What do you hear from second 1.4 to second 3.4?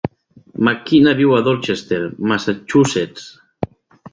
Dorchester, Massachusetts.